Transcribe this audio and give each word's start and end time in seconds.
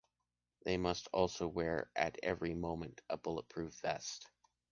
They 0.65 0.77
must 0.77 1.09
also 1.13 1.47
wear 1.47 1.91
at 1.95 2.17
every 2.23 2.55
moment 2.55 3.01
a 3.07 3.17
bulletproof 3.17 3.71
vest. 3.83 4.25